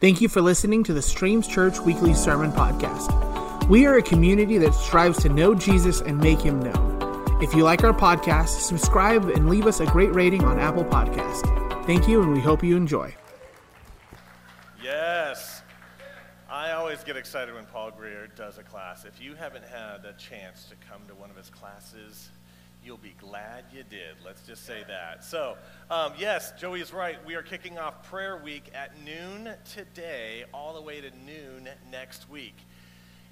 [0.00, 3.68] Thank you for listening to the Streams Church Weekly Sermon Podcast.
[3.68, 7.42] We are a community that strives to know Jesus and make him known.
[7.42, 11.44] If you like our podcast, subscribe and leave us a great rating on Apple Podcast.
[11.84, 13.14] Thank you, and we hope you enjoy.
[14.82, 15.60] Yes.
[16.48, 19.04] I always get excited when Paul Greer does a class.
[19.04, 22.30] If you haven't had a chance to come to one of his classes,
[22.84, 24.16] You'll be glad you did.
[24.24, 25.22] Let's just say that.
[25.22, 25.56] So,
[25.90, 27.18] um, yes, Joey is right.
[27.26, 32.30] We are kicking off prayer week at noon today, all the way to noon next
[32.30, 32.56] week.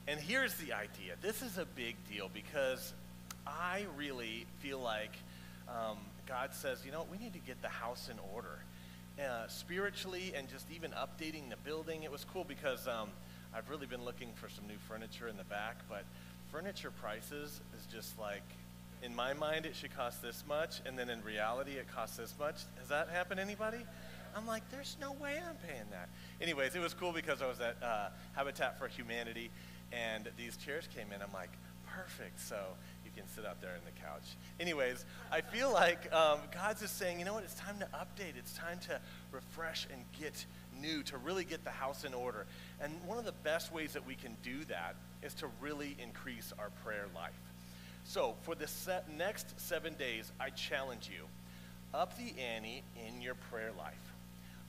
[0.07, 2.93] And here's the idea this is a big deal because
[3.47, 5.13] I really feel like
[5.69, 8.59] um, God says, you know, we need to get the house in order.
[9.19, 12.05] Uh, spiritually and just even updating the building.
[12.05, 13.09] It was cool because um,
[13.53, 16.05] I've really been looking for some new furniture in the back, but
[16.53, 18.45] furniture prices is just like
[19.03, 22.35] in my mind it should cost this much, and then in reality it costs this
[22.39, 22.57] much.
[22.79, 23.85] Has that happened to anybody?
[24.37, 26.09] I'm like, there's no way I'm paying that.
[26.41, 29.51] Anyways, it was cool because I was at uh, Habitat for Humanity,
[29.93, 31.23] and these chairs came in.
[31.23, 31.51] I'm like,
[31.87, 32.41] perfect.
[32.41, 32.57] So
[33.05, 34.37] you can sit out there on the couch.
[34.61, 37.45] Anyways, I feel like um, God's just saying, you know what?
[37.45, 38.37] It's time to update.
[38.39, 39.01] It's time to
[39.33, 40.45] refresh and get
[40.81, 42.47] new, to really get the house in order.
[42.81, 46.53] And one of the best ways that we can do that is to really increase
[46.59, 47.33] our prayer life.
[48.09, 48.67] So, for the
[49.19, 51.25] next seven days, I challenge you
[51.93, 54.15] up the ante in your prayer life,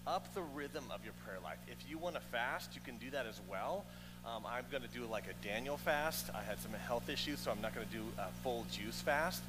[0.05, 1.57] up the rhythm of your prayer life.
[1.69, 3.85] If you want to fast, you can do that as well.
[4.25, 6.29] Um, I'm going to do like a Daniel fast.
[6.35, 9.41] I had some health issues, so I'm not going to do a full juice fast.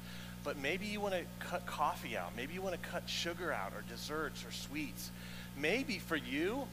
[0.45, 2.33] But maybe you want to cut coffee out.
[2.37, 5.11] Maybe you want to cut sugar out, or desserts, or sweets.
[5.59, 6.65] Maybe for you,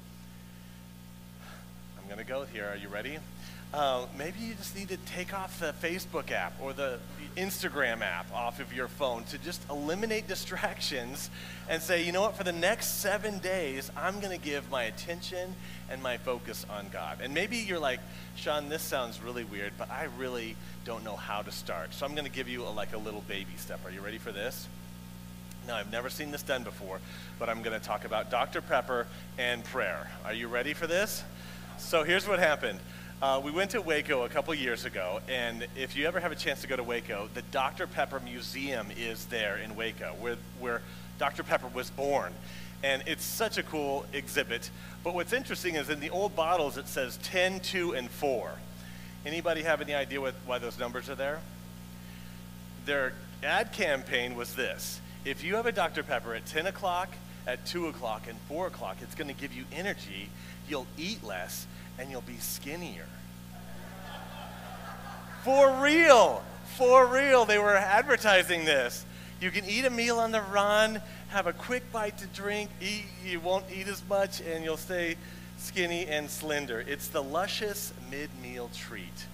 [1.98, 2.68] I'm going to go here.
[2.68, 3.18] Are you ready?
[3.72, 6.98] Uh, maybe you just need to take off the Facebook app or the
[7.36, 11.28] Instagram app off of your phone to just eliminate distractions
[11.68, 14.84] and say, you know what, for the next seven days, I'm going to give my
[14.84, 15.54] attention
[15.90, 17.18] and my focus on God.
[17.22, 18.00] And maybe you're like,
[18.36, 21.92] Shawn, this sounds really weird, but I really don't know how to start.
[21.92, 23.80] So I'm going to give you a, like a little baby step.
[23.84, 24.66] Are you ready for this?
[25.66, 27.00] Now, I've never seen this done before,
[27.38, 28.62] but I'm going to talk about Dr.
[28.62, 29.06] Pepper
[29.36, 30.10] and prayer.
[30.24, 31.22] Are you ready for this?
[31.76, 32.80] So here's what happened.
[33.20, 36.36] Uh, we went to Waco a couple years ago, and if you ever have a
[36.36, 37.88] chance to go to Waco, the Dr.
[37.88, 40.82] Pepper Museum is there in Waco, where, where
[41.18, 41.42] Dr.
[41.42, 42.32] Pepper was born.
[42.84, 44.70] And it's such a cool exhibit.
[45.02, 48.52] But what's interesting is in the old bottles it says 10, 2, and 4.
[49.26, 51.40] Anybody have any idea what, why those numbers are there?
[52.86, 55.00] Their ad campaign was this.
[55.24, 56.04] If you have a Dr.
[56.04, 57.08] Pepper at 10 o'clock,
[57.48, 60.30] at 2 o'clock, and 4 o'clock, it's going to give you energy.
[60.68, 61.66] You'll eat less,
[61.98, 63.06] and you'll be skinnier.
[65.44, 66.42] For real,
[66.76, 69.04] for real, they were advertising this.
[69.40, 73.04] You can eat a meal on the run, have a quick bite to drink, eat,
[73.24, 75.16] you won't eat as much, and you'll stay
[75.58, 76.84] skinny and slender.
[76.86, 79.26] It's the luscious mid meal treat.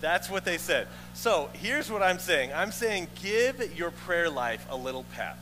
[0.00, 0.88] That's what they said.
[1.14, 5.38] So here's what I'm saying I'm saying give your prayer life a little pep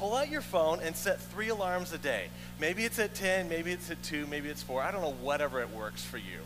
[0.00, 2.28] pull out your phone and set three alarms a day.
[2.58, 4.82] Maybe it's at 10, maybe it's at 2, maybe it's 4.
[4.82, 6.40] I don't know, whatever it works for you.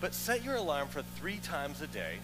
[0.00, 2.16] But set your alarm for three times a day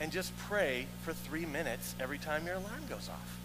[0.00, 3.38] and just pray for three minutes every time your alarm goes off.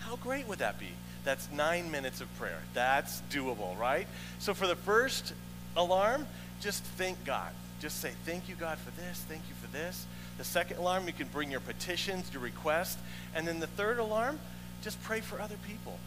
[0.00, 0.90] How great would that be?
[1.24, 2.60] That's nine minutes of prayer.
[2.74, 4.08] That's doable, right?
[4.40, 5.32] So for the first
[5.76, 6.26] alarm,
[6.60, 7.52] just thank God.
[7.80, 9.24] Just say, Thank you, God, for this.
[9.28, 10.06] Thank you for this.
[10.38, 12.98] The second alarm, you can bring your petitions, your requests.
[13.34, 14.40] And then the third alarm,
[14.84, 15.98] just pray for other people.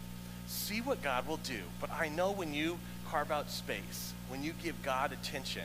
[0.46, 1.60] See what God will do.
[1.80, 2.78] But I know when you
[3.10, 5.64] carve out space, when you give God attention,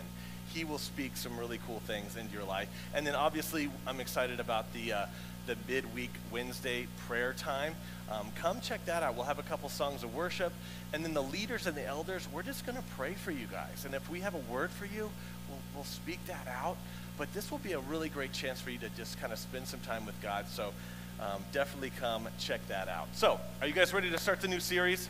[0.51, 2.67] He will speak some really cool things into your life.
[2.93, 5.05] And then obviously, I'm excited about the, uh,
[5.45, 7.75] the midweek Wednesday prayer time.
[8.11, 9.15] Um, come check that out.
[9.15, 10.51] We'll have a couple songs of worship.
[10.91, 13.85] And then the leaders and the elders, we're just going to pray for you guys.
[13.85, 15.09] And if we have a word for you,
[15.49, 16.77] we'll, we'll speak that out.
[17.17, 19.67] But this will be a really great chance for you to just kind of spend
[19.67, 20.47] some time with God.
[20.49, 20.73] So
[21.19, 23.07] um, definitely come check that out.
[23.13, 25.09] So, are you guys ready to start the new series?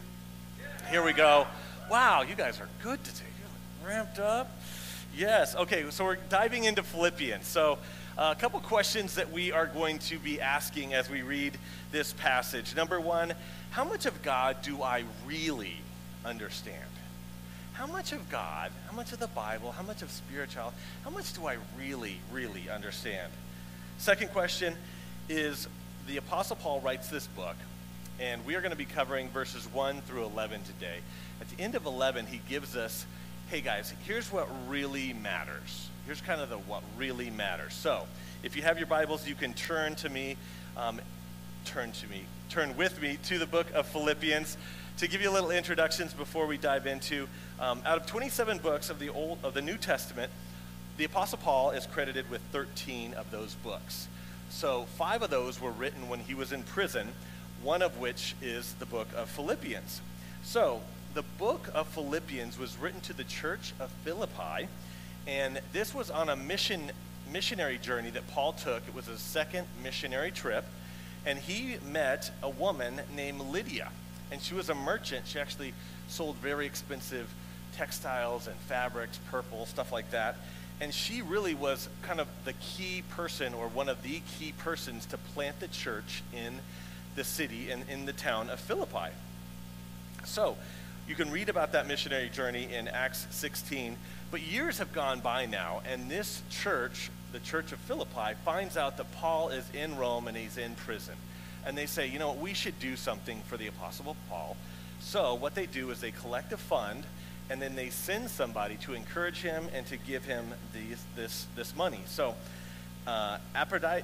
[0.89, 1.47] Here we go.
[1.89, 3.25] Wow, you guys are good today.
[3.39, 4.51] You're like ramped up.
[5.15, 5.55] Yes.
[5.55, 7.47] Okay, so we're diving into Philippians.
[7.47, 7.77] So,
[8.17, 11.57] uh, a couple questions that we are going to be asking as we read
[11.91, 12.75] this passage.
[12.75, 13.33] Number one,
[13.71, 15.77] how much of God do I really
[16.23, 16.77] understand?
[17.73, 21.33] How much of God, how much of the Bible, how much of spirituality, how much
[21.33, 23.31] do I really, really understand?
[23.97, 24.75] Second question
[25.27, 25.67] is
[26.07, 27.55] the Apostle Paul writes this book,
[28.19, 30.97] and we are going to be covering verses 1 through 11 today.
[31.39, 33.05] At the end of 11, he gives us,
[33.49, 35.89] hey guys, here's what really matters.
[36.05, 37.73] Here's kind of the what really matters.
[37.73, 38.05] So,
[38.43, 40.35] if you have your Bibles, you can turn to me,
[40.75, 40.99] um,
[41.65, 44.57] turn to me, turn with me to the book of Philippians,
[44.97, 47.27] to give you a little introductions before we dive into,
[47.59, 50.31] um, out of 27 books of the Old of the New Testament,
[50.97, 54.07] the Apostle Paul is credited with 13 of those books.
[54.53, 57.07] So five of those were written when he was in prison,
[57.63, 59.99] one of which is the book of Philippians.
[60.43, 60.81] So
[61.15, 64.67] the book of Philippians was written to the church of Philippi,
[65.25, 66.91] and this was on a mission
[67.31, 68.87] missionary journey that Paul took.
[68.87, 70.65] It was his second missionary trip,
[71.25, 73.89] and he met a woman named Lydia,
[74.31, 75.25] and she was a merchant.
[75.25, 75.73] She actually
[76.07, 77.27] sold very expensive
[77.75, 80.37] textiles and fabrics, purple, stuff like that.
[80.81, 85.05] And she really was kind of the key person or one of the key persons
[85.07, 86.59] to plant the church in
[87.15, 89.11] the city and in the town of Philippi.
[90.25, 90.57] So,
[91.07, 93.97] you can read about that missionary journey in Acts 16,
[94.31, 98.97] but years have gone by now, and this church, the church of Philippi, finds out
[98.97, 101.15] that Paul is in Rome and he's in prison.
[101.65, 104.55] And they say, you know, we should do something for the Apostle Paul.
[105.01, 107.03] So, what they do is they collect a fund
[107.49, 111.75] and then they send somebody to encourage him and to give him these, this, this
[111.75, 112.01] money.
[112.07, 112.35] So,
[113.05, 114.03] uh, Aphroditus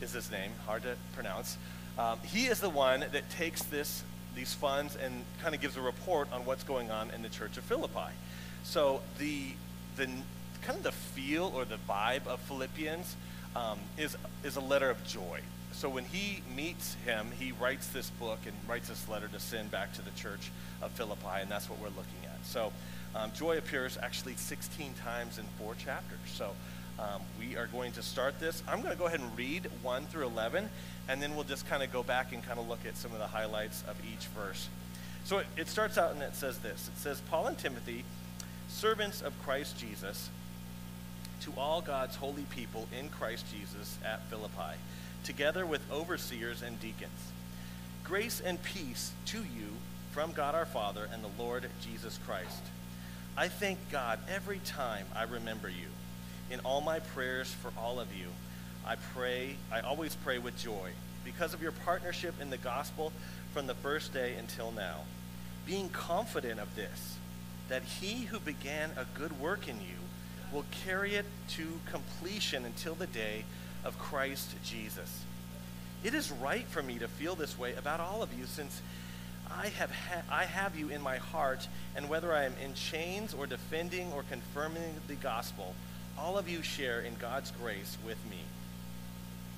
[0.00, 1.56] is his name, hard to pronounce.
[1.98, 4.02] Um, he is the one that takes this
[4.34, 7.56] these funds and kind of gives a report on what's going on in the church
[7.56, 8.12] of Philippi.
[8.64, 9.52] So the
[9.96, 10.06] the
[10.62, 13.16] kind of the feel or the vibe of Philippians
[13.54, 15.40] um, is is a letter of joy.
[15.74, 19.70] So when he meets him, he writes this book and writes this letter to send
[19.70, 20.50] back to the church
[20.80, 22.46] of Philippi, and that's what we're looking at.
[22.46, 22.72] So
[23.14, 26.18] um, joy appears actually 16 times in four chapters.
[26.26, 26.52] So
[26.98, 28.62] um, we are going to start this.
[28.68, 30.68] I'm going to go ahead and read 1 through 11,
[31.08, 33.18] and then we'll just kind of go back and kind of look at some of
[33.18, 34.68] the highlights of each verse.
[35.24, 38.04] So it, it starts out and it says this It says, Paul and Timothy,
[38.68, 40.30] servants of Christ Jesus,
[41.42, 44.78] to all God's holy people in Christ Jesus at Philippi,
[45.24, 47.32] together with overseers and deacons.
[48.04, 49.68] Grace and peace to you
[50.12, 52.62] from God our Father and the Lord Jesus Christ.
[53.36, 55.88] I thank God every time I remember you
[56.50, 58.28] in all my prayers for all of you,
[58.86, 60.90] I pray, I always pray with joy
[61.24, 63.12] because of your partnership in the gospel
[63.52, 65.00] from the first day until now,
[65.66, 67.16] being confident of this,
[67.68, 69.96] that he who began a good work in you
[70.52, 73.44] will carry it to completion until the day
[73.84, 75.22] of Christ Jesus.
[76.02, 78.80] It is right for me to feel this way about all of you since
[79.50, 83.34] I have, ha- I have you in my heart, and whether I am in chains
[83.34, 85.74] or defending or confirming the gospel,
[86.18, 88.40] all of you share in God's grace with me.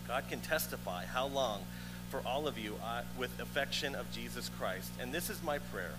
[0.08, 1.62] God can testify how long
[2.10, 4.90] for all of you uh, with affection of Jesus Christ.
[5.00, 5.94] And this is my prayer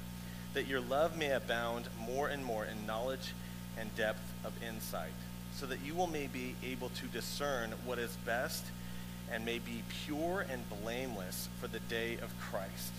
[0.53, 3.33] that your love may abound more and more in knowledge
[3.77, 5.12] and depth of insight,
[5.57, 8.63] so that you will may be able to discern what is best
[9.31, 12.94] and may be pure and blameless for the day of Christ,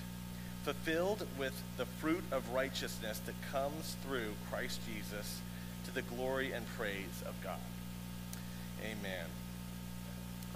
[0.64, 5.40] fulfilled with the fruit of righteousness that comes through Christ Jesus
[5.86, 7.60] to the glory and praise of God.
[8.82, 9.26] Amen.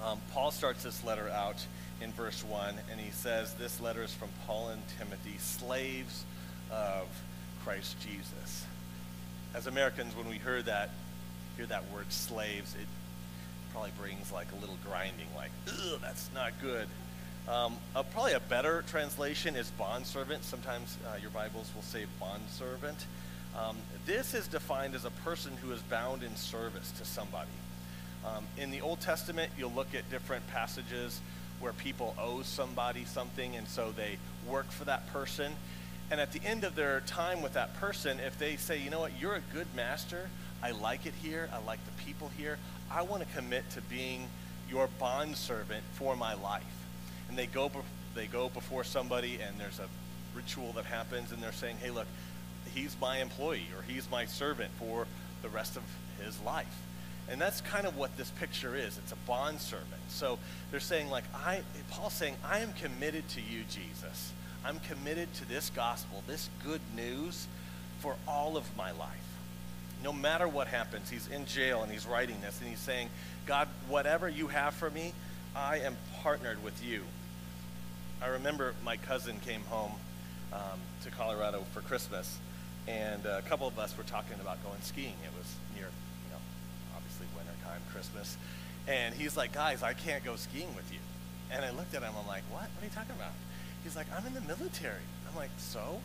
[0.05, 1.65] Um, Paul starts this letter out
[2.01, 6.25] in verse 1, and he says, This letter is from Paul and Timothy, slaves
[6.71, 7.07] of
[7.65, 8.67] Christ Jesus.
[9.55, 10.91] As Americans, when we hear that,
[11.63, 12.89] hear that word slaves, it
[13.71, 16.89] probably brings like a little grinding, like, ugh, that's not good.
[17.49, 20.43] Um, uh, probably a better translation is bondservant.
[20.43, 23.07] Sometimes uh, your Bibles will say bondservant.
[23.57, 23.77] Um,
[24.07, 27.51] this is defined as a person who is bound in service to somebody.
[28.25, 31.21] Um, in the Old Testament, you'll look at different passages
[31.61, 35.53] where people owe somebody something, and so they work for that person.
[36.11, 39.01] And at the end of their time with that person, if they say, you know
[39.01, 40.29] what, you're a good master,
[40.63, 42.59] I like it here, I like the people here,
[42.91, 44.29] I want to commit to being
[44.71, 46.63] your bond servant for my life.
[47.29, 47.71] And they go,
[48.15, 49.89] they go before somebody, and there's a
[50.35, 52.07] ritual that happens, and they're saying, hey, look,
[52.75, 55.07] he's my employee or he's my servant for
[55.43, 55.83] the rest of
[56.25, 56.79] his life.
[57.29, 58.99] And that's kind of what this picture is.
[58.99, 59.89] It's a bond servant.
[60.09, 60.39] So
[60.71, 64.33] they're saying, like, I Paul's saying, I am committed to you, Jesus.
[64.65, 67.47] I'm committed to this gospel, this good news
[68.01, 69.32] for all of my life.
[70.03, 73.09] No matter what happens, he's in jail and he's writing this and he's saying,
[73.47, 75.13] God, whatever you have for me,
[75.55, 77.03] I am partnered with you.
[78.21, 79.93] I remember my cousin came home
[80.53, 82.39] um, to Colorado for Christmas
[82.89, 85.15] and a couple of us were talking about going skiing.
[85.25, 86.43] It was near, you know,
[86.97, 88.37] obviously wintertime, Christmas.
[88.89, 90.99] And he's like, guys, I can't go skiing with you.
[91.51, 92.63] And I looked at him, I'm like, what?
[92.63, 93.33] What are you talking about?
[93.85, 95.07] He's like, I'm in the military.
[95.29, 96.01] I'm like, so?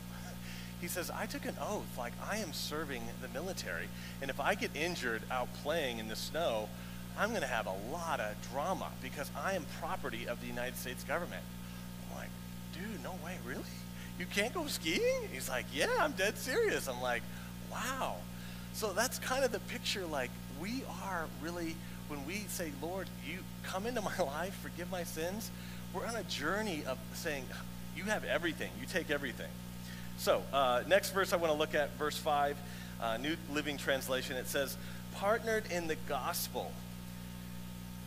[0.80, 3.88] He says, I took an oath, like, I am serving the military.
[4.22, 6.70] And if I get injured out playing in the snow,
[7.18, 10.78] I'm going to have a lot of drama because I am property of the United
[10.78, 11.44] States government.
[12.10, 12.30] I'm like,
[12.74, 13.64] dude, no way, really?
[14.20, 15.30] You can't go skiing?
[15.32, 16.88] He's like, yeah, I'm dead serious.
[16.88, 17.24] I'm like,
[17.72, 18.18] wow.
[18.74, 20.06] So that's kind of the picture.
[20.06, 20.30] Like,
[20.62, 21.76] we are really,
[22.08, 25.50] when we say, Lord, you come into my life, forgive my sins,
[25.94, 27.46] we're on a journey of saying,
[27.96, 29.50] you have everything, you take everything.
[30.18, 32.58] So, uh, next verse I want to look at, verse 5,
[33.02, 34.36] uh, New Living Translation.
[34.36, 34.76] It says,
[35.14, 36.72] partnered in the gospel.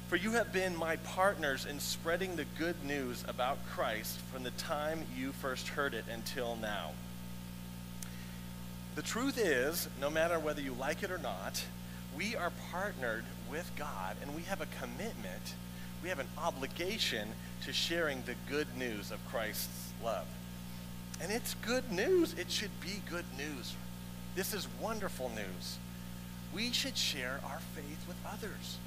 [0.09, 4.51] For you have been my partners in spreading the good news about Christ from the
[4.53, 6.91] time you first heard it until now.
[8.97, 11.65] The truth is, no matter whether you like it or not,
[12.17, 15.55] we are partnered with God and we have a commitment,
[16.03, 17.29] we have an obligation
[17.65, 20.27] to sharing the good news of Christ's love.
[21.21, 22.35] And it's good news.
[22.35, 23.75] It should be good news.
[24.35, 25.79] This is wonderful news.
[26.55, 28.79] We should share our faith with others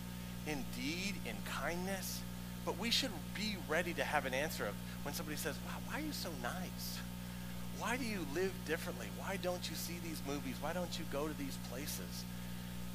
[0.48, 2.22] in deed, in kindness,
[2.66, 4.74] but we should be ready to have an answer of
[5.04, 7.00] when somebody says, wow, why are you so nice?
[7.80, 9.08] Why do you live differently?
[9.18, 10.56] Why don't you see these movies?
[10.62, 12.26] Why don't you go to these places?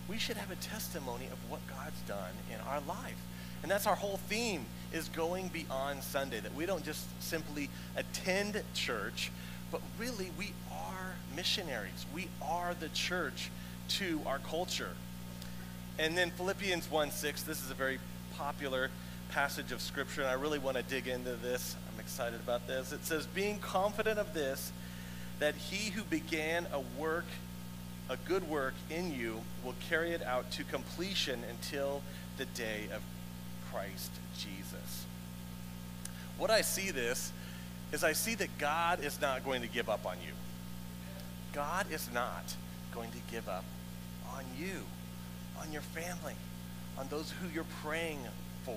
[0.09, 3.19] We should have a testimony of what God's done in our life.
[3.63, 8.63] And that's our whole theme is going beyond Sunday, that we don't just simply attend
[8.75, 9.31] church,
[9.71, 12.07] but really we are missionaries.
[12.15, 13.51] We are the church
[13.89, 14.91] to our culture.
[15.99, 17.99] And then Philippians 1 6, this is a very
[18.37, 18.91] popular
[19.31, 21.77] passage of Scripture, and I really want to dig into this.
[21.93, 22.93] I'm excited about this.
[22.93, 24.73] It says, Being confident of this,
[25.39, 27.27] that he who began a work,
[28.09, 32.03] a good work in you, will carry it out to completion until
[32.39, 33.03] the day of
[33.79, 35.07] Christ Jesus.
[36.37, 37.33] What I see this
[37.93, 40.33] is I see that God is not going to give up on you.
[41.53, 42.43] God is not
[42.93, 43.65] going to give up
[44.35, 44.83] on you,
[45.61, 46.35] on your family,
[46.99, 48.19] on those who you're praying
[48.65, 48.77] for.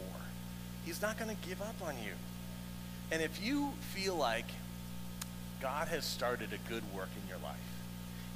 [0.86, 2.14] He's not going to give up on you.
[3.12, 4.46] And if you feel like
[5.62, 7.58] God has started a good work in your life,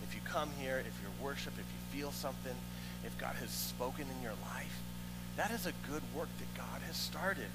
[0.04, 2.56] if you come here, if you worship, if you feel something,
[3.06, 4.82] if God has spoken in your life,
[5.38, 7.50] that is a good work that God has started.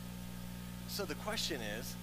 [0.88, 1.94] So the question is,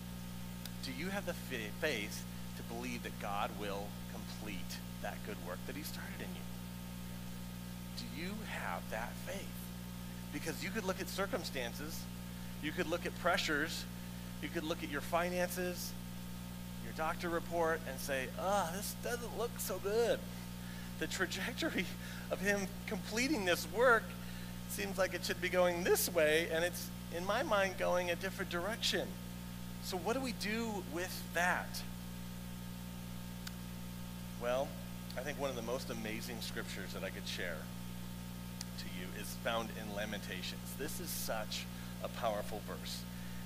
[0.84, 2.24] do you have the faith
[2.58, 6.42] to believe that God will complete that good work that he started in you?
[7.98, 9.46] Do you have that faith?
[10.34, 12.00] Because you could look at circumstances,
[12.64, 13.86] you could look at pressures,
[14.42, 15.92] you could look at your finances,
[16.84, 20.20] your doctor report, and say, ah, oh, this doesn't look so good.
[21.00, 21.86] The trajectory
[22.32, 24.04] of him completing this work
[24.70, 28.16] seems like it should be going this way, and it's, in my mind, going a
[28.16, 29.08] different direction.
[29.84, 31.82] So, what do we do with that?
[34.42, 34.68] Well,
[35.18, 37.58] I think one of the most amazing scriptures that I could share
[38.78, 40.74] to you is found in Lamentations.
[40.78, 41.66] This is such
[42.04, 43.02] a powerful verse.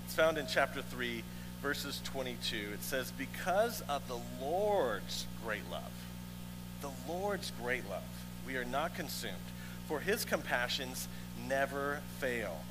[0.06, 1.24] It's found in chapter 3,
[1.62, 2.58] verses 22.
[2.74, 5.92] It says, Because of the Lord's great love,
[6.82, 8.04] the Lord's great love,
[8.46, 9.36] we are not consumed,
[9.92, 11.10] for his compassions
[11.50, 12.62] never fail.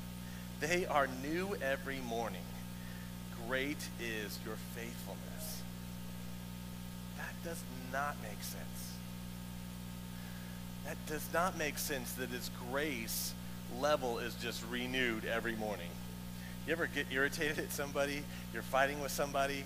[0.59, 2.41] They are new every morning.
[3.47, 5.61] Great is your faithfulness.
[7.17, 7.61] That does
[7.93, 8.93] not make sense.
[10.85, 13.35] That does not make sense that His grace
[13.79, 15.91] level is just renewed every morning.
[16.65, 18.23] You ever get irritated at somebody?
[18.51, 19.63] You're fighting with somebody?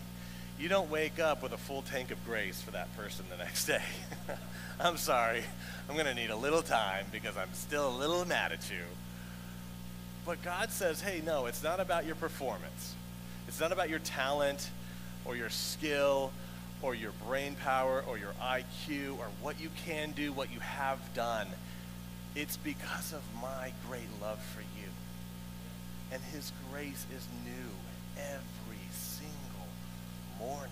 [0.57, 3.65] You don't wake up with a full tank of grace for that person the next
[3.65, 3.83] day.
[4.79, 5.43] I'm sorry.
[5.89, 8.83] I'm going to need a little time because I'm still a little mad at you.
[10.25, 12.95] But God says, hey, no, it's not about your performance.
[13.47, 14.69] It's not about your talent
[15.25, 16.31] or your skill
[16.81, 20.99] or your brain power or your IQ or what you can do, what you have
[21.13, 21.47] done.
[22.33, 24.89] It's because of my great love for you.
[26.11, 27.69] And his grace is new
[28.17, 29.44] every single
[30.39, 30.71] morning.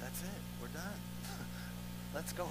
[0.00, 0.40] That's it.
[0.60, 1.00] We're done.
[2.14, 2.48] Let's go.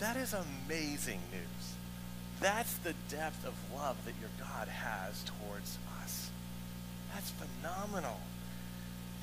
[0.00, 1.74] That is amazing news.
[2.40, 6.30] That's the depth of love that your God has towards us.
[7.12, 8.20] That's phenomenal.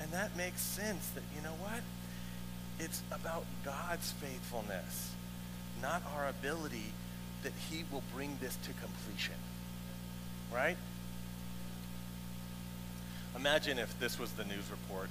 [0.00, 1.82] And that makes sense that, you know what?
[2.80, 5.12] It's about God's faithfulness,
[5.80, 6.92] not our ability
[7.42, 9.34] that he will bring this to completion.
[10.52, 10.76] Right?
[13.36, 15.08] Imagine if this was the news report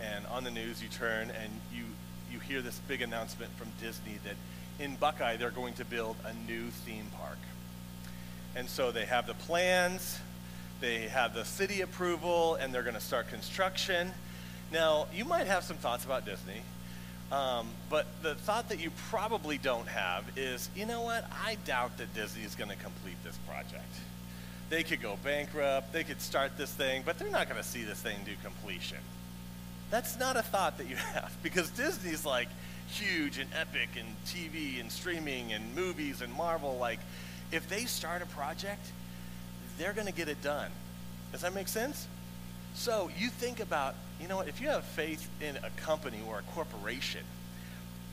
[0.00, 1.84] and on the news you turn and you
[2.32, 4.34] you hear this big announcement from Disney that
[4.80, 7.38] in Buckeye, they're going to build a new theme park.
[8.56, 10.18] And so they have the plans,
[10.80, 14.10] they have the city approval, and they're going to start construction.
[14.72, 16.62] Now, you might have some thoughts about Disney,
[17.30, 21.24] um, but the thought that you probably don't have is, you know what?
[21.44, 23.92] I doubt that Disney is going to complete this project.
[24.70, 27.84] They could go bankrupt, they could start this thing, but they're not going to see
[27.84, 28.98] this thing do completion.
[29.90, 32.48] That's not a thought that you have because Disney's like
[32.88, 36.76] huge and epic and TV and streaming and movies and Marvel.
[36.78, 37.00] Like,
[37.52, 38.84] if they start a project,
[39.78, 40.70] they're going to get it done.
[41.32, 42.06] Does that make sense?
[42.74, 46.38] So you think about, you know what, if you have faith in a company or
[46.38, 47.22] a corporation,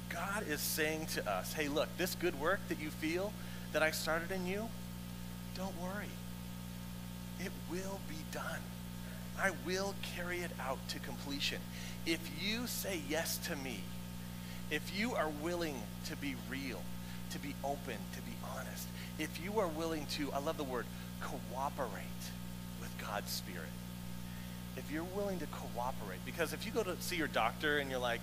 [0.09, 3.31] God is saying to us, hey, look, this good work that you feel
[3.73, 4.69] that I started in you,
[5.55, 6.09] don't worry.
[7.43, 8.59] It will be done.
[9.39, 11.59] I will carry it out to completion.
[12.05, 13.81] If you say yes to me,
[14.69, 16.81] if you are willing to be real,
[17.31, 20.85] to be open, to be honest, if you are willing to, I love the word,
[21.21, 22.05] cooperate
[22.79, 23.69] with God's Spirit.
[24.77, 27.99] If you're willing to cooperate, because if you go to see your doctor and you're
[27.99, 28.21] like,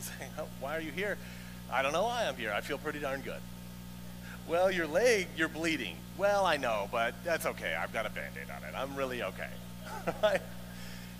[0.00, 1.18] saying, oh, why are you here?
[1.70, 2.52] I don't know why I'm here.
[2.52, 3.40] I feel pretty darn good.
[4.48, 5.96] Well, your leg, you're bleeding.
[6.18, 7.74] Well, I know, but that's okay.
[7.74, 8.74] I've got a band-aid on it.
[8.74, 9.50] I'm really okay.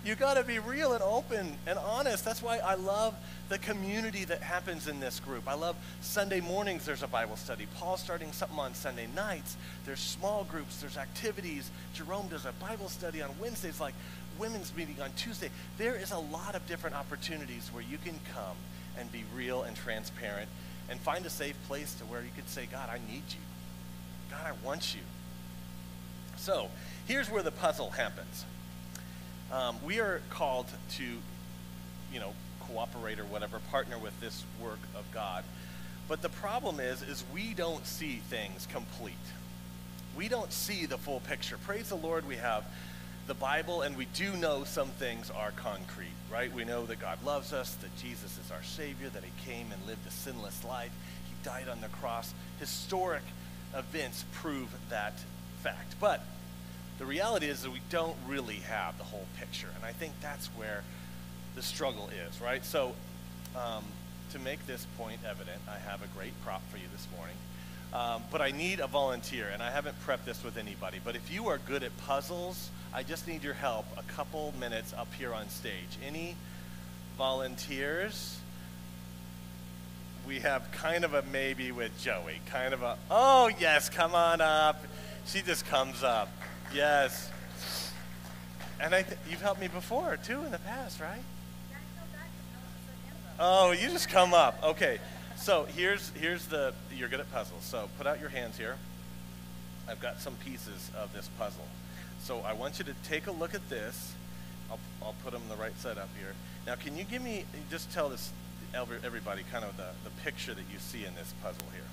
[0.05, 2.25] you got to be real and open and honest.
[2.25, 3.13] That's why I love
[3.49, 5.47] the community that happens in this group.
[5.47, 7.67] I love Sunday mornings, there's a Bible study.
[7.77, 9.55] Paul's starting something on Sunday nights.
[9.85, 11.69] There's small groups, there's activities.
[11.93, 13.93] Jerome does a Bible study on Wednesdays, like
[14.39, 15.49] women's meeting on Tuesday.
[15.77, 18.57] There is a lot of different opportunities where you can come
[18.97, 20.49] and be real and transparent
[20.89, 23.46] and find a safe place to where you can say, God, I need you.
[24.37, 25.01] God, I want you.
[26.37, 26.69] So
[27.07, 28.45] here's where the puzzle happens.
[29.51, 30.67] Um, we are called
[30.97, 31.03] to,
[32.13, 32.33] you know,
[32.67, 35.43] cooperate or whatever, partner with this work of God.
[36.07, 39.13] But the problem is, is we don't see things complete.
[40.15, 41.57] We don't see the full picture.
[41.65, 42.65] Praise the Lord, we have
[43.27, 46.53] the Bible, and we do know some things are concrete, right?
[46.53, 49.85] We know that God loves us, that Jesus is our Savior, that He came and
[49.85, 50.91] lived a sinless life,
[51.27, 52.33] He died on the cross.
[52.59, 53.23] Historic
[53.75, 55.13] events prove that
[55.61, 55.95] fact.
[55.99, 56.21] But
[56.99, 60.47] the reality is that we don't really have the whole picture, and I think that's
[60.47, 60.83] where
[61.55, 62.63] the struggle is, right?
[62.65, 62.93] So,
[63.55, 63.83] um,
[64.31, 67.35] to make this point evident, I have a great prop for you this morning.
[67.93, 70.99] Um, but I need a volunteer, and I haven't prepped this with anybody.
[71.03, 74.93] But if you are good at puzzles, I just need your help a couple minutes
[74.93, 75.97] up here on stage.
[76.05, 76.35] Any
[77.17, 78.37] volunteers?
[80.27, 82.41] We have kind of a maybe with Joey.
[82.47, 84.83] Kind of a, oh, yes, come on up.
[85.25, 86.29] She just comes up.
[86.73, 87.31] Yes.
[88.81, 91.21] And I th- you've helped me before, too, in the past, right?
[93.39, 94.61] Oh, you just come up.
[94.63, 94.99] Okay.
[95.37, 97.63] So here's here's the you're good at puzzles.
[97.63, 98.75] So put out your hands here.
[99.87, 101.67] I've got some pieces of this puzzle.
[102.19, 104.13] So I want you to take a look at this.
[104.69, 106.33] I'll, I'll put them the right side up here.
[106.65, 108.31] Now, can you give me just tell this
[108.73, 111.83] everybody kind of the, the picture that you see in this puzzle here?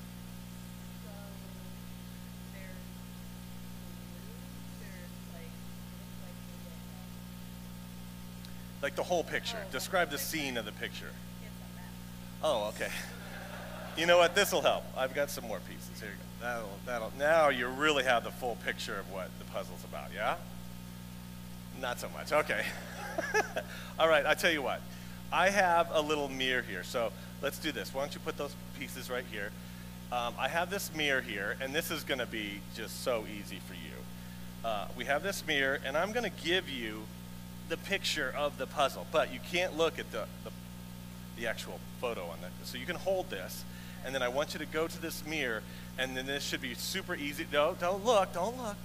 [8.84, 9.56] like the whole picture.
[9.72, 11.10] Describe the scene of the picture.
[12.42, 12.90] Oh, okay.
[13.96, 14.34] You know what?
[14.34, 14.82] This will help.
[14.96, 16.00] I've got some more pieces.
[16.00, 16.44] Here you go.
[16.44, 20.34] That'll, that'll, now you really have the full picture of what the puzzle's about, yeah?
[21.80, 22.32] Not so much.
[22.32, 22.64] Okay.
[24.00, 24.80] All right, I tell you what.
[25.32, 26.84] I have a little mirror here.
[26.84, 27.92] So let's do this.
[27.92, 29.50] Why don't you put those pieces right here?
[30.12, 33.60] Um, I have this mirror here, and this is going to be just so easy
[33.66, 34.68] for you.
[34.68, 37.02] Uh, we have this mirror, and I'm going to give you
[37.68, 40.50] the picture of the puzzle, but you can't look at the, the
[41.36, 42.50] the actual photo on that.
[42.62, 43.64] So you can hold this,
[44.04, 45.62] and then I want you to go to this mirror,
[45.98, 47.46] and then this should be super easy.
[47.52, 48.76] No, don't look, don't look.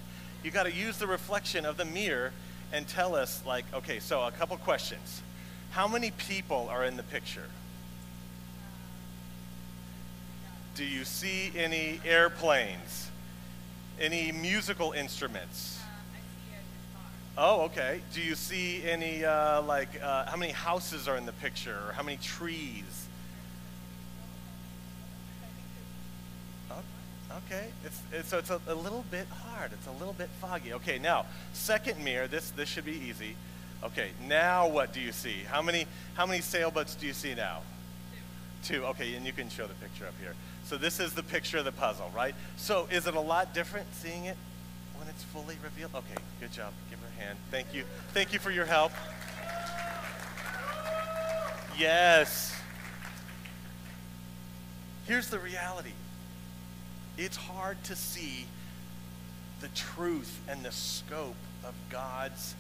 [0.44, 2.32] You got to use the reflection of the mirror
[2.72, 5.22] and tell us, like, okay, so a couple questions.
[5.72, 7.50] How many people are in the picture?
[10.76, 13.12] Do you see any airplanes?
[14.00, 15.80] Any musical instruments?
[17.38, 18.02] Oh, okay.
[18.14, 21.94] Do you see any, uh, like, uh, how many houses are in the picture, or
[21.94, 23.08] how many trees?
[26.72, 26.82] Oh,
[27.46, 29.72] okay, it's, it's, so it's a, a, little bit hard.
[29.74, 30.74] It's a little bit foggy.
[30.74, 33.36] Okay, now, second mirror, this, this should be easy.
[33.84, 35.44] Okay, now what do you see?
[35.48, 37.62] How many, how many sailboats do you see now?
[38.62, 38.76] Two.
[38.76, 40.36] Two, okay, and you can show the picture up here.
[40.66, 42.36] So this is the picture of the puzzle, right?
[42.58, 44.36] So is it a lot different seeing it
[44.98, 45.92] when it's fully revealed?
[45.96, 46.74] Okay, good job.
[46.90, 47.40] Give her a hand.
[47.52, 47.86] Thank you.
[48.14, 48.92] Thank you for your help.
[51.78, 52.54] Yes.
[55.08, 55.94] Here's the reality
[57.18, 58.46] it's hard to see
[59.62, 62.56] the truth and the scope of God's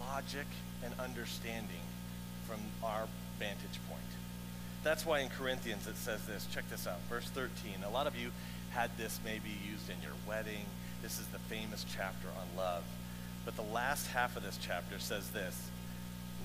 [0.00, 0.46] logic
[0.84, 1.84] and understanding
[2.46, 3.06] from our
[3.38, 4.00] vantage point.
[4.82, 6.46] That's why in Corinthians it says this.
[6.52, 7.00] Check this out.
[7.08, 7.84] Verse 13.
[7.84, 8.30] A lot of you
[8.70, 10.64] had this maybe used in your wedding.
[11.02, 12.84] This is the famous chapter on love.
[13.44, 15.70] But the last half of this chapter says this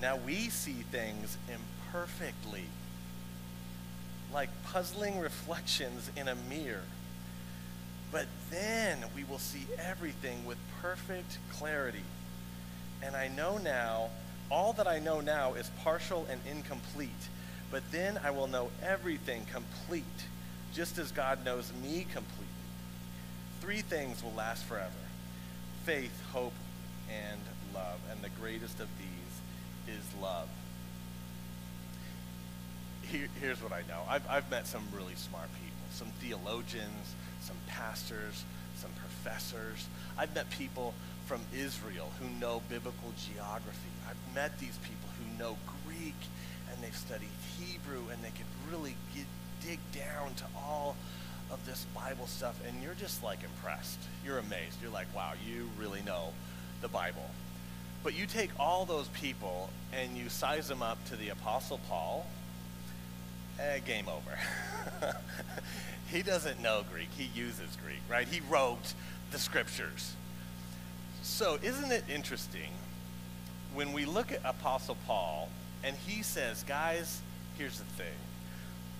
[0.00, 2.64] Now we see things imperfectly,
[4.32, 6.84] like puzzling reflections in a mirror.
[8.12, 12.04] But then we will see everything with perfect clarity.
[13.02, 14.10] And I know now,
[14.50, 17.10] all that I know now is partial and incomplete.
[17.70, 20.04] But then I will know everything complete,
[20.72, 22.46] just as God knows me completely.
[23.60, 24.92] Three things will last forever
[25.84, 26.52] faith, hope,
[27.08, 27.40] and
[27.72, 27.98] love.
[28.10, 30.48] And the greatest of these is love.
[33.02, 37.56] Here, here's what I know I've, I've met some really smart people, some theologians, some
[37.68, 38.44] pastors,
[38.76, 39.86] some professors.
[40.18, 40.92] I've met people
[41.26, 43.90] from Israel who know biblical geography.
[44.08, 46.14] I've met these people who know Greek
[46.70, 49.26] and they've studied Hebrew and they can really get,
[49.60, 50.96] dig down to all
[51.50, 53.98] of this Bible stuff and you're just like impressed.
[54.24, 54.80] You're amazed.
[54.80, 56.32] You're like, wow, you really know
[56.80, 57.28] the Bible.
[58.04, 62.24] But you take all those people and you size them up to the Apostle Paul,
[63.58, 65.16] eh, game over.
[66.08, 67.08] he doesn't know Greek.
[67.18, 68.28] He uses Greek, right?
[68.28, 68.94] He wrote
[69.32, 70.14] the scriptures.
[71.26, 72.70] So, isn't it interesting
[73.74, 75.50] when we look at Apostle Paul
[75.82, 77.20] and he says, guys,
[77.58, 78.14] here's the thing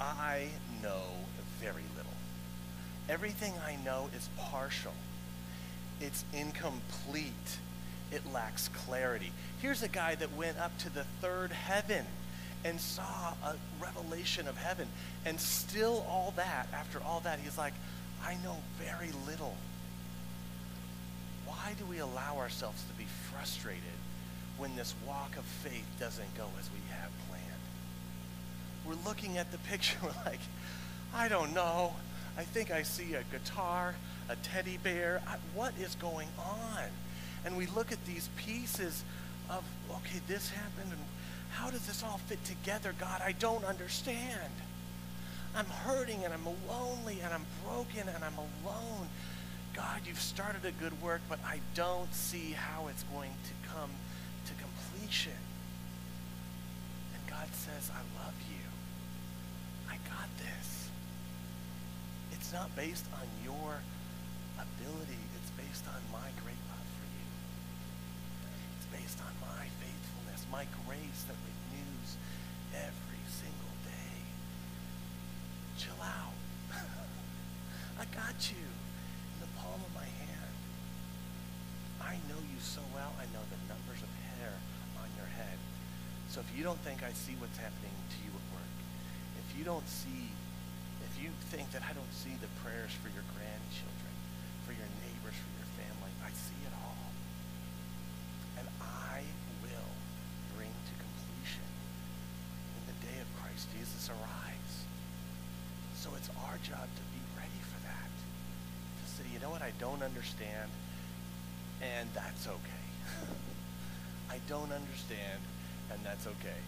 [0.00, 0.48] I
[0.82, 1.02] know
[1.60, 2.12] very little.
[3.08, 4.92] Everything I know is partial,
[6.00, 7.30] it's incomplete,
[8.10, 9.30] it lacks clarity.
[9.62, 12.04] Here's a guy that went up to the third heaven
[12.64, 14.88] and saw a revelation of heaven.
[15.24, 17.74] And still, all that, after all that, he's like,
[18.22, 19.54] I know very little.
[21.46, 23.82] Why do we allow ourselves to be frustrated
[24.58, 27.44] when this walk of faith doesn't go as we have planned?
[28.86, 30.40] We're looking at the picture, we're like,
[31.14, 31.94] I don't know.
[32.36, 33.94] I think I see a guitar,
[34.28, 35.22] a teddy bear.
[35.26, 36.84] I, what is going on?
[37.44, 39.02] And we look at these pieces
[39.48, 41.00] of, okay, this happened, and
[41.52, 43.22] how does this all fit together, God?
[43.24, 44.52] I don't understand.
[45.54, 49.08] I'm hurting and I'm lonely and I'm broken and I'm alone.
[49.76, 53.90] God, you've started a good work, but I don't see how it's going to come
[54.46, 55.36] to completion.
[57.12, 58.64] And God says, I love you.
[59.86, 60.88] I got this.
[62.32, 63.76] It's not based on your
[64.56, 67.28] ability, it's based on my great love for you.
[68.80, 72.16] It's based on my faithfulness, my grace that renews
[72.72, 74.24] every single day.
[75.76, 76.32] Chill out.
[78.00, 78.64] I got you
[82.76, 83.08] so well.
[83.16, 84.52] I know the numbers of hair
[85.00, 85.56] on your head.
[86.28, 88.76] So if you don't think I see what's happening to you at work,
[89.40, 90.28] if you don't see,
[91.00, 94.12] if you think that I don't see the prayers for your grandchildren,
[94.68, 97.08] for your neighbors, for your family, I see it all.
[98.60, 99.24] And I
[99.64, 99.92] will
[100.52, 101.64] bring to completion
[102.76, 104.74] when the day of Christ Jesus arrives.
[105.96, 108.12] So it's our job to be ready for that.
[108.12, 110.68] To say, you know what, I don't understand,
[111.82, 112.86] and that's okay.
[114.30, 115.40] I don't understand,
[115.90, 116.60] and that's okay.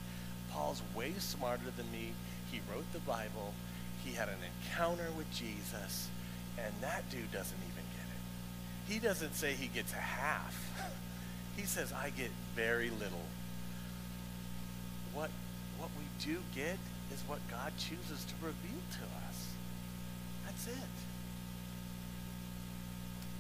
[0.51, 2.13] Paul's way smarter than me.
[2.51, 3.55] He wrote the Bible.
[4.05, 6.09] He had an encounter with Jesus,
[6.59, 8.93] and that dude doesn't even get it.
[8.93, 10.57] He doesn't say he gets a half.
[11.57, 13.27] He says, I get very little.
[15.13, 15.29] What,
[15.77, 16.79] what we do get
[17.13, 19.47] is what God chooses to reveal to us.
[20.47, 20.95] That's it.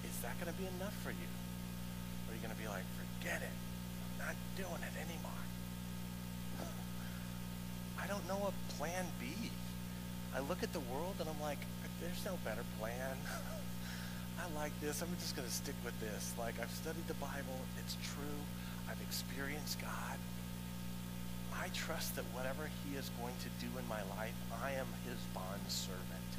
[0.02, 1.30] Is that going to be enough for you?
[2.38, 3.50] Are going to be like, forget it.
[4.20, 5.42] I'm not doing it anymore.
[7.98, 9.50] I don't know a plan B.
[10.36, 11.58] I look at the world and I'm like,
[12.00, 13.16] there's no better plan.
[14.38, 15.02] I like this.
[15.02, 16.32] I'm just going to stick with this.
[16.38, 17.58] Like, I've studied the Bible.
[17.80, 18.38] It's true.
[18.88, 20.18] I've experienced God.
[21.52, 25.18] I trust that whatever he is going to do in my life, I am his
[25.34, 26.30] bond servant.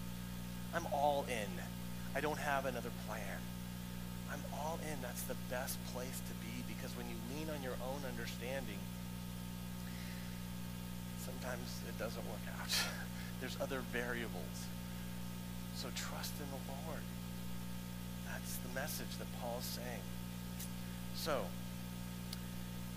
[0.74, 1.52] I'm all in.
[2.16, 3.44] I don't have another plan.
[4.32, 5.02] I'm all in.
[5.02, 8.80] That's the best place to be because when you lean on your own understanding,
[11.24, 12.70] sometimes it doesn't work out.
[13.40, 14.68] There's other variables.
[15.76, 17.02] So trust in the Lord.
[18.28, 20.02] That's the message that Paul's saying.
[21.16, 21.46] So,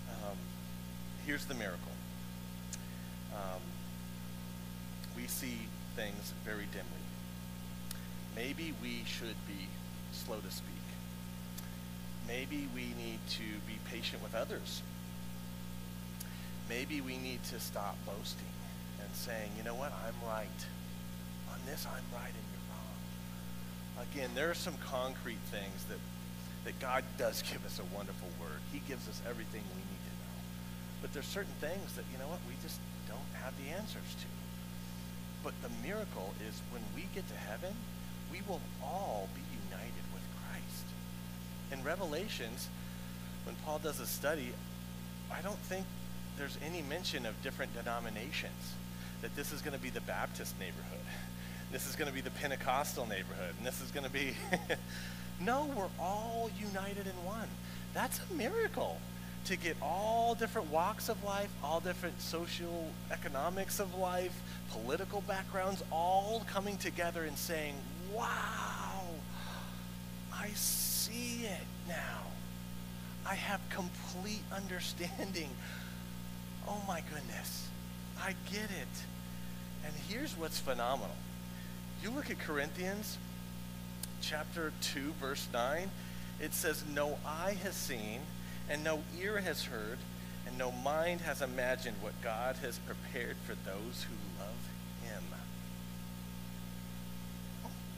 [0.09, 0.37] um,
[1.25, 1.91] here's the miracle.
[3.33, 3.61] Um,
[5.15, 5.57] we see
[5.95, 7.03] things very dimly.
[8.35, 9.67] Maybe we should be
[10.11, 10.82] slow to speak.
[12.27, 14.81] Maybe we need to be patient with others.
[16.69, 18.53] Maybe we need to stop boasting
[19.01, 20.59] and saying, you know what, I'm right.
[21.51, 24.07] On this, I'm right and you're wrong.
[24.11, 25.99] Again, there are some concrete things that,
[26.65, 28.59] that God does give us a wonderful word.
[28.71, 30.37] He gives us everything we need to know.
[31.01, 34.27] But there's certain things that, you know what, we just don't have the answers to.
[35.43, 37.75] But the miracle is when we get to heaven,
[38.31, 39.52] we will all be.
[41.73, 42.69] In Revelations,
[43.45, 44.53] when Paul does a study,
[45.31, 45.85] I don't think
[46.37, 48.73] there's any mention of different denominations.
[49.23, 51.05] That this is going to be the Baptist neighborhood.
[51.71, 53.55] This is going to be the Pentecostal neighborhood.
[53.57, 54.35] And this is going to be.
[55.41, 57.47] no, we're all united in one.
[57.95, 58.99] That's a miracle
[59.45, 64.39] to get all different walks of life, all different social economics of life,
[64.71, 67.73] political backgrounds, all coming together and saying,
[68.13, 69.01] wow,
[70.31, 70.49] I
[71.13, 72.21] see it now.
[73.25, 75.49] I have complete understanding.
[76.67, 77.67] Oh my goodness,
[78.19, 79.03] I get it.
[79.85, 81.15] And here's what's phenomenal.
[82.01, 83.17] You look at Corinthians
[84.21, 85.89] chapter 2, verse 9,
[86.41, 88.21] it says, No eye has seen,
[88.69, 89.97] and no ear has heard,
[90.47, 95.23] and no mind has imagined what God has prepared for those who love him.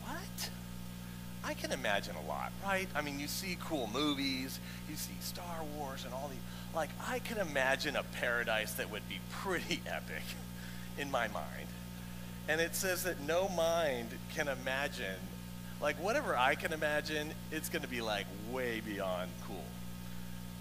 [0.04, 0.50] What?
[1.46, 2.88] I can imagine a lot, right?
[2.96, 6.40] I mean, you see cool movies, you see Star Wars and all these.
[6.74, 10.24] Like, I can imagine a paradise that would be pretty epic
[10.98, 11.68] in my mind.
[12.48, 15.20] And it says that no mind can imagine,
[15.80, 19.64] like, whatever I can imagine, it's going to be like way beyond cool.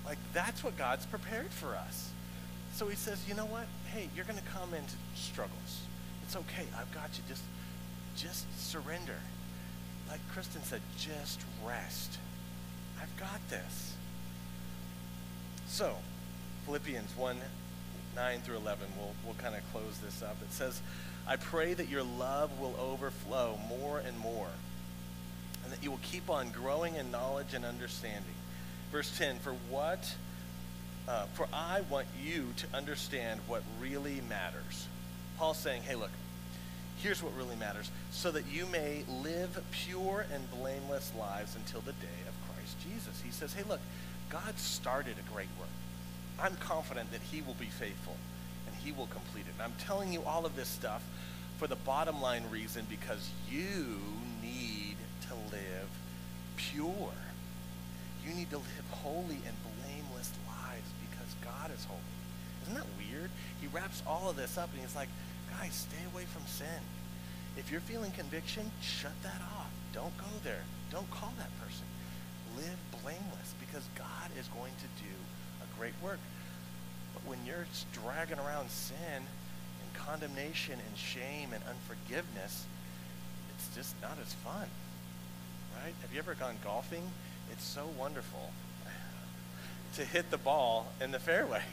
[0.05, 2.11] Like, that's what God's prepared for us.
[2.75, 3.67] So he says, you know what?
[3.87, 5.81] Hey, you're going to come into struggles.
[6.25, 6.67] It's okay.
[6.79, 7.23] I've got you.
[7.27, 7.43] Just,
[8.17, 9.17] just surrender
[10.15, 12.19] like Kristen said, just rest.
[13.03, 13.97] I've got this.
[15.67, 15.97] So,
[16.67, 17.37] Philippians 1
[18.15, 20.37] 9 through 11, we'll, we'll kind of close this up.
[20.41, 20.81] It says,
[21.27, 24.51] I pray that your love will overflow more and more,
[25.65, 28.37] and that you will keep on growing in knowledge and understanding.
[28.93, 30.15] Verse 10 For what?
[31.09, 34.87] Uh, for I want you to understand what really matters.
[35.39, 36.11] Paul's saying, hey, look,
[37.05, 41.93] Here's what really matters so that you may live pure and blameless lives until the
[41.93, 43.21] day of Christ Jesus.
[43.23, 43.81] He says, hey, look,
[44.31, 45.69] God started a great work.
[46.41, 48.17] I'm confident that He will be faithful
[48.67, 49.53] and He will complete it.
[49.53, 51.03] And I'm telling you all of this stuff
[51.59, 54.01] for the bottom line reason because you
[54.41, 54.97] need
[55.29, 55.91] to live
[56.57, 57.13] pure.
[58.27, 62.01] You need to live holy and blameless lives because God is holy.
[62.63, 63.29] Isn't that weird?
[63.61, 65.11] He wraps all of this up and he's like,
[65.61, 66.81] guys, stay away from sin.
[67.57, 69.71] If you're feeling conviction, shut that off.
[69.93, 70.65] Don't go there.
[70.91, 71.87] Don't call that person.
[72.57, 75.15] Live blameless because God is going to do
[75.63, 76.19] a great work.
[77.15, 82.67] But when you're dragging around sin and condemnation and shame and unforgiveness,
[83.55, 84.69] it's just not as fun.
[85.77, 85.95] Right?
[86.03, 87.09] Have you ever gone golfing?
[87.53, 88.53] It's so wonderful
[89.95, 91.63] to hit the ball in the fairway.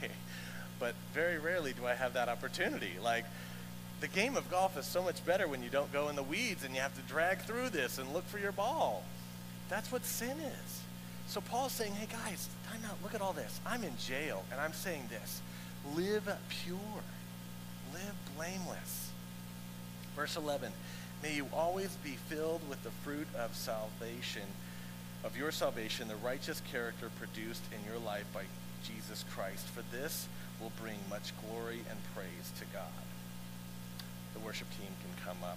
[0.80, 2.94] But very rarely do I have that opportunity.
[3.00, 3.24] Like,
[4.02, 6.64] the game of golf is so much better when you don't go in the weeds
[6.64, 9.04] and you have to drag through this and look for your ball.
[9.68, 10.80] That's what sin is.
[11.28, 13.60] So Paul's saying, hey guys, time out, look at all this.
[13.64, 15.40] I'm in jail and I'm saying this.
[15.94, 16.28] Live
[16.64, 16.76] pure.
[17.94, 19.10] Live blameless.
[20.16, 20.72] Verse 11,
[21.22, 24.42] may you always be filled with the fruit of salvation,
[25.22, 28.42] of your salvation, the righteous character produced in your life by
[28.82, 29.64] Jesus Christ.
[29.68, 30.26] For this
[30.60, 32.90] will bring much glory and praise to God
[34.52, 35.56] worship team can come up.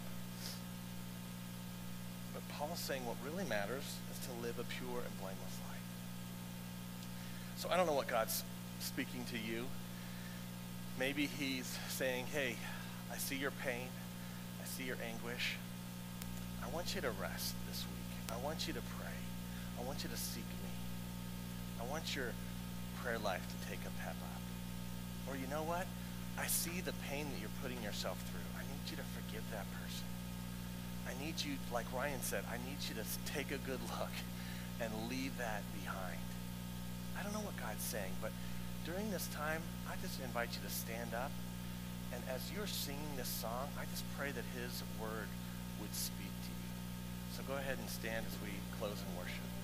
[2.33, 5.83] But Paul's saying what really matters is to live a pure and blameless life.
[7.57, 8.45] So I don't know what God's
[8.79, 9.65] speaking to you.
[10.97, 12.55] Maybe he's saying, hey,
[13.11, 13.89] I see your pain.
[14.63, 15.57] I see your anguish.
[16.63, 18.31] I want you to rest this week.
[18.31, 19.19] I want you to pray.
[19.77, 20.71] I want you to seek me.
[21.81, 22.31] I want your
[23.03, 24.41] prayer life to take a pep up.
[25.27, 25.85] Or you know what?
[26.39, 28.44] I see the pain that you're putting yourself through
[28.89, 30.07] you to forgive that person.
[31.07, 34.13] I need you, like Ryan said, I need you to take a good look
[34.81, 36.19] and leave that behind.
[37.17, 38.31] I don't know what God's saying, but
[38.85, 41.31] during this time, I just invite you to stand up.
[42.13, 45.27] And as you're singing this song, I just pray that his word
[45.81, 46.71] would speak to you.
[47.35, 49.54] So go ahead and stand as we close in worship.